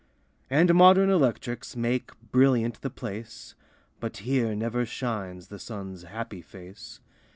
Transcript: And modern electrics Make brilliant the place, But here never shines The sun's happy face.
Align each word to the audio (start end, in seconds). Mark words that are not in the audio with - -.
And 0.49 0.73
modern 0.73 1.11
electrics 1.11 1.75
Make 1.75 2.11
brilliant 2.31 2.81
the 2.81 2.89
place, 2.89 3.53
But 3.99 4.17
here 4.25 4.55
never 4.55 4.83
shines 4.83 5.49
The 5.49 5.59
sun's 5.59 6.01
happy 6.05 6.41
face. 6.41 6.99